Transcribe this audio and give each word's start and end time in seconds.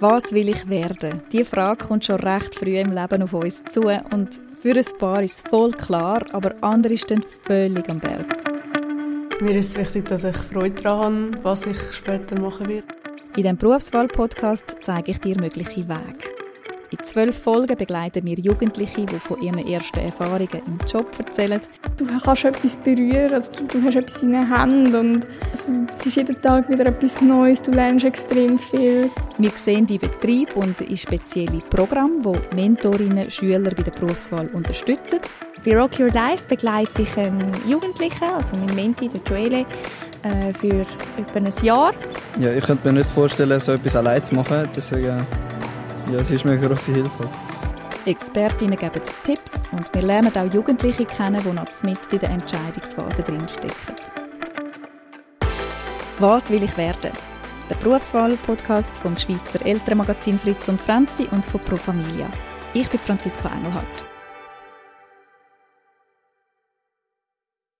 Was 0.00 0.30
will 0.30 0.48
ich 0.48 0.68
werden? 0.68 1.22
Die 1.32 1.42
Frage 1.42 1.84
kommt 1.84 2.04
schon 2.04 2.20
recht 2.20 2.54
früh 2.54 2.78
im 2.78 2.92
Leben 2.92 3.20
auf 3.20 3.32
uns 3.32 3.64
zu 3.64 3.82
und 3.82 4.40
für 4.60 4.76
ein 4.76 4.98
paar 4.98 5.24
ist 5.24 5.44
es 5.44 5.50
voll 5.50 5.72
klar, 5.72 6.24
aber 6.30 6.54
andere 6.60 6.96
stehen 6.96 7.24
völlig 7.42 7.88
am 7.88 7.98
Berg. 7.98 8.26
Mir 9.40 9.56
ist 9.56 9.76
wichtig, 9.76 10.06
dass 10.06 10.22
ich 10.22 10.36
Freude 10.36 10.80
daran 10.80 11.34
habe, 11.34 11.44
was 11.44 11.66
ich 11.66 11.78
später 11.92 12.38
machen 12.38 12.68
werde. 12.68 12.86
In 13.36 13.42
diesem 13.42 13.56
Berufswahl-Podcast 13.56 14.76
zeige 14.82 15.10
ich 15.10 15.18
dir 15.18 15.36
mögliche 15.40 15.88
Wege. 15.88 16.37
In 16.90 17.04
zwölf 17.04 17.36
Folgen 17.42 17.76
begleiten 17.76 18.24
wir 18.24 18.38
Jugendliche, 18.38 19.04
die 19.04 19.20
von 19.20 19.42
ihren 19.42 19.58
ersten 19.58 19.98
Erfahrungen 19.98 20.62
im 20.66 20.78
Job 20.90 21.06
erzählen. 21.18 21.60
Du 21.98 22.06
kannst 22.06 22.46
etwas 22.46 22.76
berühren, 22.76 23.34
also 23.34 23.52
du, 23.52 23.64
du 23.64 23.82
hast 23.84 23.96
etwas 23.96 24.22
in 24.22 24.32
den 24.32 24.50
Händen 24.50 24.94
und 24.94 25.26
also, 25.52 25.84
es 25.86 26.06
ist 26.06 26.16
jeden 26.16 26.40
Tag 26.40 26.66
wieder 26.70 26.86
etwas 26.86 27.20
Neues, 27.20 27.60
du 27.60 27.72
lernst 27.72 28.06
extrem 28.06 28.58
viel. 28.58 29.10
Wir 29.36 29.50
sehen 29.56 29.84
die 29.84 29.98
Betrieb 29.98 30.56
und 30.56 30.80
in 30.80 30.96
spezielle 30.96 31.60
Programme, 31.68 32.24
wo 32.24 32.34
Mentorinnen 32.54 33.30
Schüler 33.30 33.70
bei 33.70 33.82
der 33.82 33.90
Berufswahl 33.90 34.48
unterstützen. 34.54 35.18
Bei 35.66 35.76
Rock 35.76 36.00
Your 36.00 36.10
Life 36.10 36.44
begleite 36.48 37.02
ich 37.02 37.16
einen 37.18 37.52
Jugendlichen, 37.66 38.30
also 38.34 38.56
mein 38.56 38.74
Menti, 38.74 39.10
der 39.10 39.20
Joele, 39.28 39.66
äh, 40.22 40.54
für 40.54 40.86
etwa 41.18 41.38
ein 41.38 41.52
Jahr. 41.62 41.92
Ja, 42.38 42.52
ich 42.52 42.64
könnte 42.64 42.90
mir 42.90 43.00
nicht 43.00 43.10
vorstellen, 43.10 43.60
so 43.60 43.72
etwas 43.72 43.94
allein 43.94 44.22
zu 44.22 44.36
machen, 44.36 44.68
deswegen 44.74 45.26
ja, 46.10 46.20
es 46.20 46.30
ist 46.30 46.44
mir 46.44 46.52
eine 46.52 46.66
grosse 46.66 46.92
Hilfe. 46.92 47.28
Expertinnen 48.06 48.78
geben 48.78 49.02
Tipps 49.24 49.52
und 49.72 49.92
wir 49.94 50.02
lernen 50.02 50.34
auch 50.34 50.52
Jugendliche 50.52 51.04
kennen, 51.04 51.42
die 51.42 51.52
noch 51.52 51.82
mitten 51.82 52.10
in 52.12 52.18
der 52.18 52.30
Entscheidungsphase 52.30 53.22
drinstecken. 53.22 53.94
Was 56.18 56.50
will 56.50 56.62
ich 56.62 56.76
werden? 56.76 57.12
Der 57.68 57.74
Berufswahl-Podcast 57.76 58.96
vom 58.98 59.16
Schweizer 59.16 59.64
Elternmagazin 59.64 60.38
Fritz 60.38 60.68
und 60.68 60.80
Franzi 60.80 61.28
und 61.30 61.44
von 61.44 61.60
Pro 61.60 61.76
Familia. 61.76 62.28
Ich 62.72 62.88
bin 62.88 62.98
Franziska 62.98 63.50
Engelhardt. 63.54 63.86